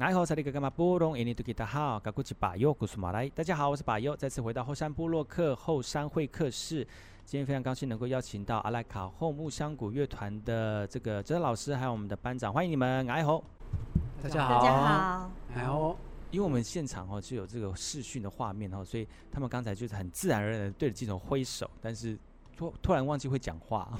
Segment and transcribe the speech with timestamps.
[0.00, 0.24] 大家好，我
[3.76, 6.76] 是巴尤，再次回到后山部落客后山会客室。
[7.26, 13.44] 今天非常高兴能够邀请到阿莱卡后木香谷乐团的这个哲老师，还有我们的班长，欢迎你们，来好。
[14.22, 15.94] 大家好，大家好，来好。
[16.30, 22.18] 因为我们现场哦是有这个视讯的画面哦，所以他们刚才就是很自然而然的对着镜头挥手，但是。
[22.60, 23.90] 突突然忘记会讲话，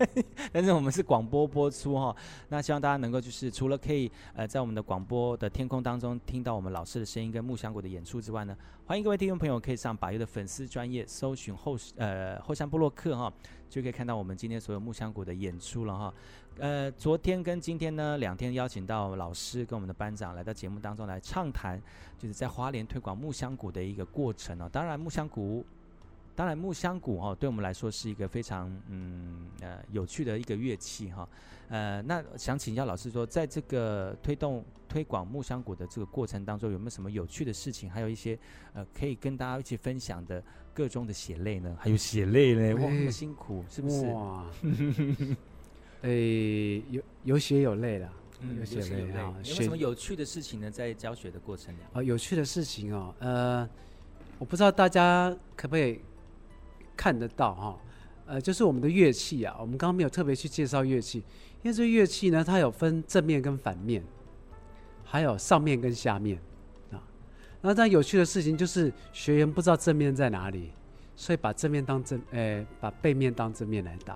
[0.50, 2.16] 但是我们是广播播出哈，
[2.48, 13.30] 那希望大家能够就是除了可以呃在我们的广播的天空当中听到我们老师的声音跟木香鼓的演出之外呢，欢迎各位听众朋友可以上巴尤的粉丝专业搜寻后呃后山布洛克哈，
[13.68, 16.14] 就可以看到我们今天所有木香鼓的演出了哈。
[16.58, 21.78] 呃，昨天跟今天呢两天邀请到老师跟我们的班长来到节目当中来畅谈，
[22.16, 24.70] 就是在花莲推广木香鼓的一个过程哦。
[24.72, 25.62] 当然木香鼓。
[26.36, 31.26] 当然，木香鼓哈，对我们来说是一个非常嗯呃有趣的一个乐器哈。
[31.68, 37.90] 呃，那想请教老师说，在这个推动推广木香鼓的这个过程当中，有没有什么有趣的事情？
[37.90, 38.38] 还有一些
[38.74, 40.40] 呃可以跟大家一起分享的
[40.74, 41.74] 各中的血泪呢？
[41.80, 42.74] 还有血泪呢？
[42.74, 44.06] 哇，那么辛苦是不是？
[44.12, 44.46] 哇，
[46.02, 46.10] 哎，
[46.90, 48.12] 有有血有泪了，
[48.58, 49.34] 有血有泪啊。
[49.38, 50.70] 有什么有趣的事情呢？
[50.70, 51.78] 在教学的过程里？
[51.94, 53.68] 哦，有趣的事情哦，呃，
[54.38, 55.98] 我不知道大家可不可以。
[56.96, 57.78] 看得到哈，
[58.26, 61.18] 呃，就是我们的乐器啊，我们刚刚没有特别去介绍乐器，
[61.62, 64.02] 因为这乐器呢，它有分正面跟反面，
[65.04, 66.38] 还有上面跟下面
[66.90, 67.02] 啊。
[67.60, 70.72] 那但有趣的事情就是学员不知道正面在哪里，
[71.14, 74.14] 所以把正面当正，呃，把背面当正面来打，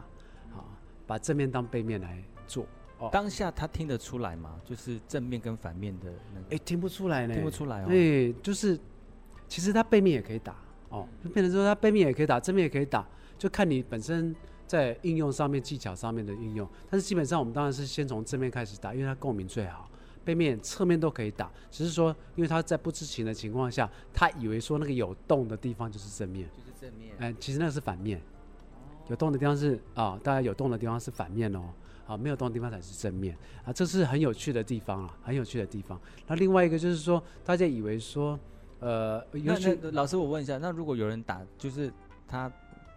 [0.55, 0.64] 啊，
[1.06, 2.67] 把正面当背面来做。
[2.98, 4.61] 哦，当下他听得出来吗？
[4.64, 6.56] 就是正面跟反面的那个？
[6.56, 7.86] 哎，听不出来呢，听不出来哦。
[7.89, 8.78] 对，就是
[9.48, 10.56] 其实他背面也可以打。
[10.91, 13.05] 哦，就变成说它背面也可以打，正面也可以打，
[13.38, 16.69] 就看你本身在应用上面、技巧上面的应用。
[16.91, 19.88] 但是基本上我们当然是先从正面开始打，因为它共鸣最好。
[20.22, 27.16] 背面、侧面都可以打，只是说因为他在不知情的情况下，他以为说那个有洞的地方就是正面，就是正面。
[27.18, 28.20] 哎，其实那个是反面。
[29.08, 31.70] 有洞的地方是啊，大家有洞的地方是反面哦，
[32.06, 33.34] 啊，没有洞的地方才是正面
[33.64, 35.98] 啊，这是很有趣的地方啊，很有趣的地方。
[36.27, 38.39] 那另外一个就是说，大家以为说。
[38.80, 41.92] 呃，那那老师，我问一下，那如果有人打，就是
[42.27, 42.51] 他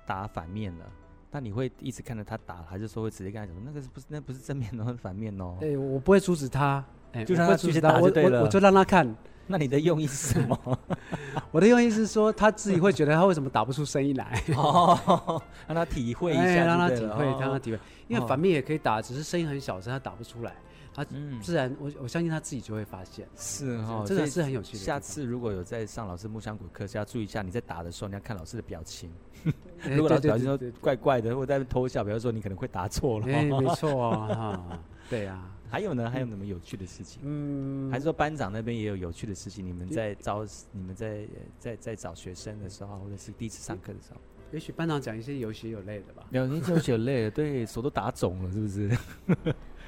[0.06, 0.86] 打反面了，
[1.30, 5.58] 那你会一直看着他打，还是说会直接跟他讲，那个是不是那不是正面的，是反面哦？
[5.62, 9.08] 对，我不会阻止他，哎，就让他继续打就对了，我我就让他看。
[9.46, 10.80] 那你的用意是什么？
[11.52, 20.56] 我的用意是说，他自己会觉得他为什么打不出声音来，哦，让他体会一下，让他体会，让他体会，因为反面也可以打，只是声音很小声，他打不出来。
[20.94, 21.04] 他
[21.42, 24.80] 自然，我我相信他自己就会发现，是哈，真的是很有趣的。
[24.80, 29.10] 下次如果有在上老师木香谷课，是要注意一下，你在打的时候，你要看老师的表情。
[29.90, 33.28] 如果老师表情说怪怪的，或者在偷笑，比如说你可能会答错了。
[33.28, 35.50] 哎，没错 啊，对啊。
[35.70, 36.08] 还有呢？
[36.08, 37.20] 还有什么有趣的事情？
[37.26, 39.66] 嗯，还是说班长那边也有有趣的事情？
[39.66, 41.28] 你们在招，你们在
[41.58, 44.22] 在在找学生的时候，或者是第一次上课的时候，
[44.52, 46.28] 也许班长讲一些有血有泪的吧。
[46.30, 48.98] 有，有血有泪的，对手都打肿了，是不是？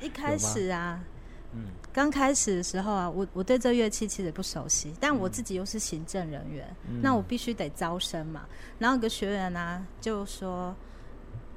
[0.05, 0.99] 一开始啊，
[1.53, 8.41] 嗯，刚开始的时候啊，我我对这乐器其实不熟悉，但我自己又是行政人员，嗯、那我必须得招生嘛。
[8.77, 10.75] 然后有个学员呢、啊、就说，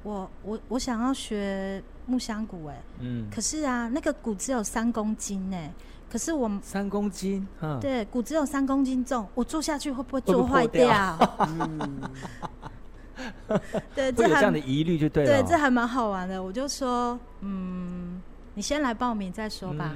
[0.01, 5.71] 我我我想要学木香鼓，哎，嗯，可是啊，那个鼓只有三公斤哎，
[6.11, 11.15] 可是我三公斤，嗯，对，鼓只有三公斤重，我做下去会不会做坏掉？
[13.93, 15.43] 对，会有这样的疑虑就对了。
[15.43, 16.41] 对，这还蛮好玩的。
[16.41, 17.78] 我就说，嗯。
[18.59, 19.95] 你先来报名再说吧，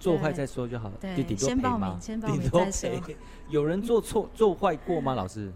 [0.00, 0.94] 做坏再说就好了。
[0.98, 2.90] 对，先报名，先报名再说。
[3.50, 5.14] 有人做错、做坏过吗？
[5.14, 5.52] 老师？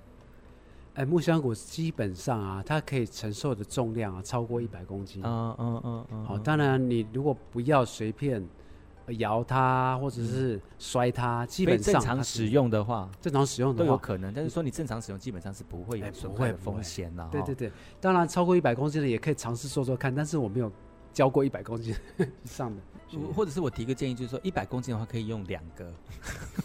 [0.93, 5.23] 哎，木香果基本上啊，它可以承受的重量啊，超过一百公斤。
[5.25, 6.25] 嗯嗯嗯嗯。
[6.27, 8.47] 好，当然你如果不要随便
[9.17, 14.31] 摇它，或者是摔它，基本上正常使用的话，正常使用的话都有可能。
[14.35, 17.27] 但是说你正常使用，基本上是不会有损坏风险的。
[17.33, 20.71] 对对对，当然超过一百公斤的也可以尝试做做看，但是我没有。
[21.17, 22.83] 教过一百公斤 以上的，
[23.35, 25.91] 或者是我提个建议，就是说一百公斤的话可以用两个，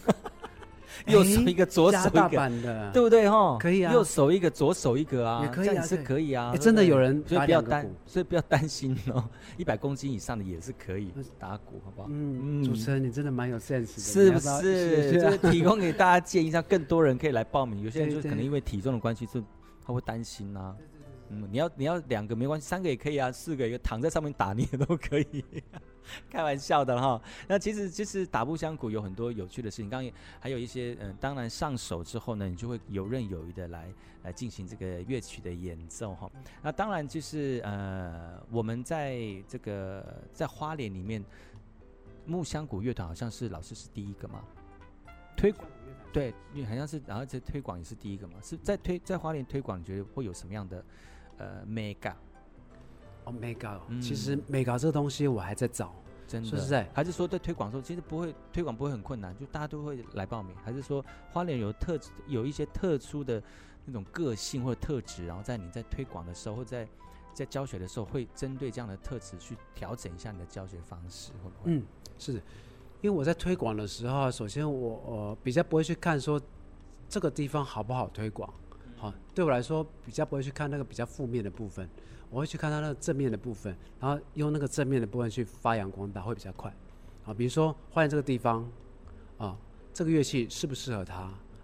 [1.08, 3.58] 右手一个，左手一个，对不对哈？
[3.58, 6.54] 可以啊，右手一个，左手一个啊，也可以啊，是可以啊。
[6.58, 9.24] 真的有人，所以不要担，所以不要担心哦。
[9.56, 12.10] 一百公斤以上的也是可以打鼓，好不好？
[12.12, 15.14] 嗯，嗯主持人你真的蛮有 sense 的，是不是？
[15.14, 17.82] 就是提供给大家建议，让更多人可以来报名。
[17.86, 19.42] 有些人就可能因为体重的关系，就
[19.86, 20.76] 他会担心呐。
[21.32, 25.44] 嗯，你要你要两个没关系，三个也可以啊，四个一个躺在上面打你也都可以，
[26.30, 27.22] 开玩笑的哈。
[27.48, 33.88] 那其实其实打木香鼓有很多有趣的事情，刚刚还有一些嗯，当然上手之后呢，你就会游刃有余的来
[34.24, 36.30] 来进行这个乐曲的演奏哈。
[36.62, 39.18] 那当然就是呃，我们在
[39.48, 41.24] 这个在花莲里面，
[42.26, 44.44] 木香鼓乐团好像是老师是第一个嘛？
[45.38, 45.66] 推广
[46.14, 50.84] 对，因为好像是，然后这推广也是第一个嘛，是在推在花莲推广，你觉得会有什么样的
[51.42, 52.14] 呃 mega？
[53.26, 55.94] 哦，mega，其实 mega 这个东西我还在找。
[56.28, 63.44] 真的，说实在，还是说在推广的时候，其实不会推广不会很困难，就大家都会来报名，还是说花莲有特有一些特殊的
[63.84, 66.88] 那种个性或者特质，然后在你在推广的时候，或在
[67.34, 71.72] 在教学的时候，会针对这样的特质去调整一下你的教学方式，会不会？
[71.74, 71.84] 嗯，
[72.18, 72.40] 是的，
[73.02, 76.42] 因为我在推广的时候，首先我呃比较不会去看说
[77.10, 78.50] 这个地方好不好推广，
[79.02, 81.90] 好，对我来说比较不会去看那个比较负面的部分。
[82.30, 86.72] 我会去看它那个正面的部分，然后用那个正面的部分去发扬光大，会比较快。
[87.26, 88.64] 啊，比如说换这个地方，
[89.40, 89.58] 啊，
[89.92, 91.16] 这个乐器适不适合它？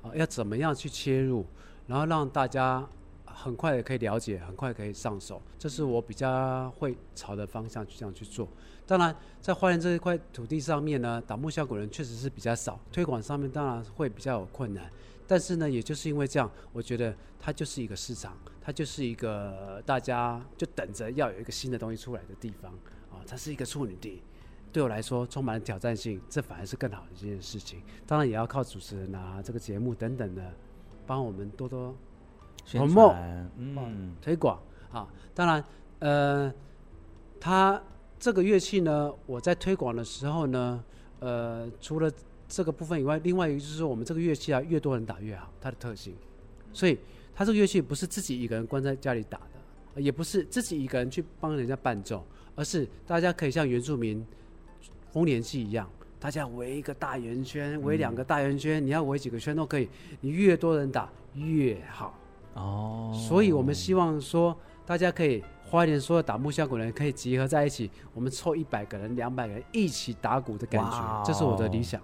[0.01, 1.45] 啊，要怎么样去切入，
[1.85, 2.83] 然后让大家
[3.23, 5.39] 很快的可以了解，很快可以上手。
[5.59, 8.47] 这是我比较会朝的方向去这样去做。
[8.87, 14.89] 当然，在花莲这一块土地上面呢，打木效果人确实是比较少，推广上面当然会比较有困难。
[15.27, 22.71] 但是呢，也就是因为这样，我觉得它就是一个市场，它就是一个大家就等着要有一个新的东西出来的地方
[23.11, 24.23] 啊，它是一个处女地。
[24.71, 27.81] 对我来说，充满了挑战性，这反而是更好的一件事情。
[28.05, 30.53] 当然，也要靠主持人啊，这个节目等等的，
[31.05, 31.95] 帮我们多多
[32.63, 35.07] 宣传，嗯，推广啊。
[35.33, 35.63] 当然，
[35.99, 36.53] 呃，
[37.39, 37.81] 它
[38.19, 40.83] 这个乐器呢，我在推广的时候呢，
[41.21, 42.11] 呃，除了
[42.47, 46.15] 这个部分以外，另外一个就是说，我们这个乐器啊，越多人打越好，它的特性。
[46.71, 46.97] 所以，
[47.35, 54.25] 它这个乐器不是自己一个人关在家里打的，也不是自己一个人去帮人家伴奏，而是大家可以像原住民
[55.11, 55.89] 丰年祭一样，
[56.19, 59.89] 大家围一个大圆圈，围两个大圆圈，嗯、你要围几个圈都可以，
[60.21, 62.17] 你越多人打越好。
[62.53, 63.11] 哦。
[63.27, 64.55] 所以我们希望说，
[64.85, 72.01] 大家可以花莲所有打木箱鼓的人可以集合在一起，我们凑一百个人、两百个人一起打鼓的感觉，哦、这是我的理想。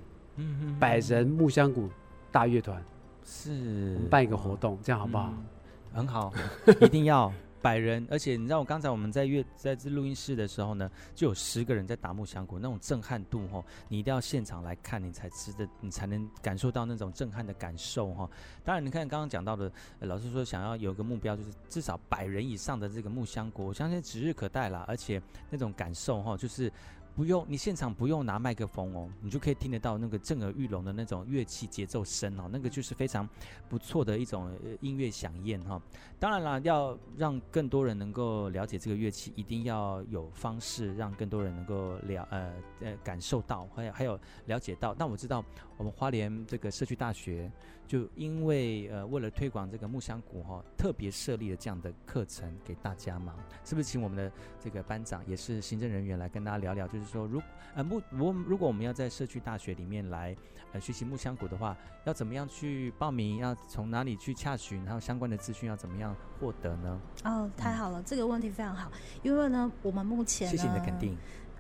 [0.79, 1.89] 百人木香谷
[2.31, 2.83] 大乐团，
[3.23, 5.31] 是办一个活动，这样好不好？
[5.31, 5.45] 嗯、
[5.93, 6.33] 很好，
[6.81, 7.31] 一定要
[7.61, 8.05] 百人。
[8.09, 18.29] 而且你知道，我刚才我们在乐在这录音室的时候呢，就有十个人在打木香鼓，那种震撼度哈，你一定要现场来看，你才值得，你才能感受到那种震撼的感受哈。
[18.63, 24.83] 当然，你看刚刚讲到的，老师说想要有个目标，就是至少百人以上的这个木香鼓，我相信指日可待啦。
[24.87, 26.71] 而且那种感受哈，就是。
[27.15, 33.27] 不用，你现场不用拿麦克风哦，你就可以听得到那个震耳欲聋的那种乐器节奏声哦，那个就是非常
[33.69, 34.51] 不错的一种
[34.81, 35.79] 音乐响宴哈。
[36.19, 44.95] 当然啦，要让更多人能够了解这个乐器，一定要有方式让更多人能够了呃呃感受到，还有还有了解到。
[44.97, 45.43] 那我知道
[45.77, 47.51] 我们花莲这个社区大学。
[47.85, 53.35] 就因为呃，为了推广这个木香鼓哈，特别设立了这样的课程给大家嘛，
[53.65, 53.87] 是不是？
[53.87, 57.41] 请我们的这个班长也是行政人员来跟大家聊聊，就是说，如
[57.75, 60.35] 呃木我如果我们要在社区大学里面来
[60.71, 63.37] 呃学习木香鼓的话，要怎么样去报名？
[63.37, 64.83] 要从哪里去洽询？
[64.85, 66.99] 然后相关的资讯要怎么样获得呢？
[67.23, 68.91] 哦，太好了，嗯、这个问题非常好，
[69.21, 71.17] 因为呢，我们目前谢谢你的肯定。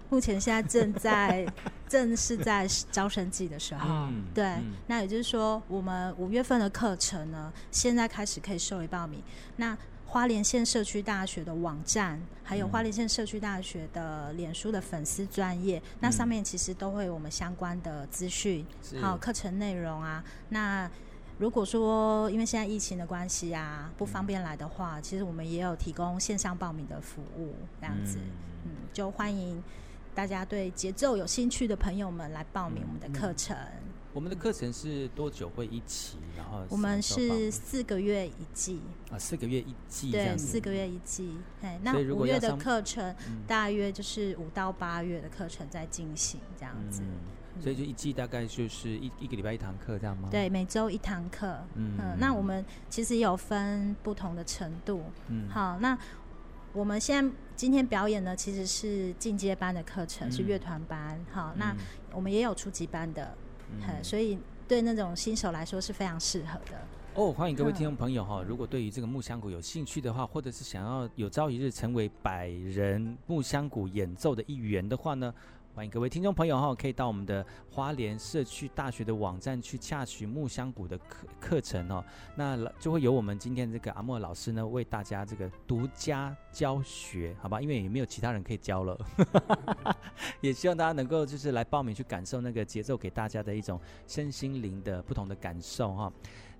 [0.09, 1.47] 目前现在正在
[1.87, 9.23] 正是在招生季的时候，嗯、对，嗯、那也就是说，我们五月份的课程呢，现在开始可以受理报名。
[9.55, 9.75] 那
[10.05, 18.65] 花莲县社区大学的网站，还有花莲县社区大学的脸书的粉丝专业，嗯、那上面其实都会有我们相关的资讯，
[19.01, 20.23] 还有课程内容啊。
[20.49, 20.89] 那
[21.39, 28.19] 如果说因为现在疫情的关系啊，不方便来的话，嗯、其实我们也有提供线上报名的服务，这样子，
[28.65, 29.63] 嗯，嗯，就欢迎。
[30.13, 33.55] 大家对节奏有兴趣的朋友们来报名我们的课程。
[33.57, 36.17] 嗯，我们的课程是多久会一期？
[36.37, 38.79] 然后我们是四个月一季
[39.11, 41.37] 啊，四个月一季，对，四个月一季。
[41.61, 43.15] 哎，那五月的课程
[43.47, 47.01] 大约就是五到八月的课程在进行这样子。
[47.01, 50.27] 嗯，所以就一季大概就是一一个礼拜一堂课这样吗？
[50.29, 51.47] 对，每周一堂课。
[51.73, 55.01] 嗯，嗯，那我们其实有分不同的程度。
[55.29, 55.97] 嗯，好，那。
[56.73, 61.23] 我们现在今天表演呢，其实是进阶班的课程，嗯、是乐团班。
[61.31, 61.75] 好，嗯、那
[62.11, 63.37] 我们也有初级班的，
[63.69, 66.81] 嗯、所以对那种新手来说是非常适合的。
[67.13, 68.39] 哦，欢迎各位听众朋友哈！
[68.41, 75.31] 嗯、如果对于这个木香鼓有兴趣的话，或者是想要有朝一日成为百人木香鼓演奏的一员的话呢，
[75.75, 82.05] 欢迎各位听众朋友哈，可以到我们的花莲社区大学的网站去洽询木香鼓的课课程哦。
[82.35, 87.59] 那就会由我们今天这个阿莫老师呢，为大家这个独家教学，好吧？
[87.59, 88.95] 因为也没有其他人可以教了，
[90.41, 96.13] 也希望大家能够就是来报名去感受那个节奏给大家的一种身心灵的不同的感受哈。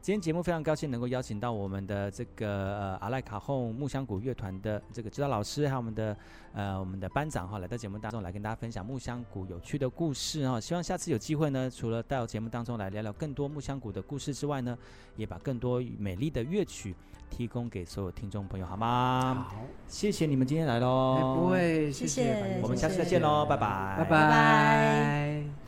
[0.03, 2.45] 今天节目非常高兴能够邀请到我们的这个
[2.77, 6.17] 呃阿赖卡洪木香谷乐团的这个指导老师，还有我们的
[6.53, 10.59] 呃我们的班长哈，来到节目当中来跟大家分享木香谷有趣的故事哈。
[10.59, 14.77] 希望下次有机会呢，除了到节目当中来聊聊更多木香谷的故事之外呢，
[15.15, 16.93] 也把更多美丽的乐曲
[17.29, 19.47] 提供给所有听众朋友，好吗？
[19.51, 19.55] 好，
[19.87, 21.37] 谢谢你们今天来喽。
[21.39, 25.62] 不会，谢谢，我们下次再见喽，拜拜，拜拜。